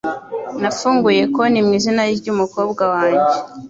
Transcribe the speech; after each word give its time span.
Nafunguye 0.61 1.23
konti 1.33 1.59
mwizina 1.65 2.03
ryumukobwa 2.17 2.83
wanjye. 2.93 3.33